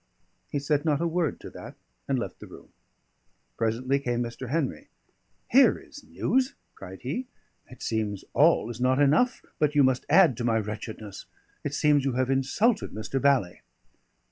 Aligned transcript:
He 0.49 0.57
said 0.57 0.83
not 0.83 0.99
a 0.99 1.05
word 1.05 1.39
to 1.41 1.51
that, 1.51 1.75
and 2.07 2.17
left 2.17 2.39
the 2.39 2.47
room. 2.47 2.69
Presently 3.55 3.99
came 3.99 4.23
Mr. 4.23 4.49
Henry. 4.49 4.87
"Here 5.51 5.77
is 5.77 6.03
news!" 6.03 6.55
cried 6.73 7.01
he. 7.01 7.27
"It 7.69 7.83
seems 7.83 8.25
all 8.33 8.71
is 8.71 8.81
not 8.81 8.99
enough, 8.99 9.45
and 9.59 9.75
you 9.75 9.83
must 9.83 10.07
add 10.09 10.37
to 10.37 10.43
my 10.43 10.57
wretchedness. 10.57 11.27
It 11.63 11.75
seems 11.75 12.03
you 12.03 12.13
have 12.13 12.31
insulted 12.31 12.93
Mr. 12.93 13.21
Bally." 13.21 13.61